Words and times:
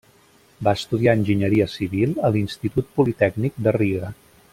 Va 0.67 0.71
estudiar 0.79 1.13
enginyeria 1.17 1.67
civil 1.73 2.15
a 2.29 2.31
l'Institut 2.37 2.89
Politècnic 3.01 3.61
de 3.69 3.75
Riga. 3.81 4.11